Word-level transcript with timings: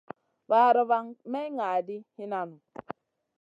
Vaara 0.49 0.81
van 0.89 1.05
may 1.31 1.47
ŋa 1.57 1.67
ɗi 1.87 1.95
hinan 2.15 2.45
nu. 2.49 2.57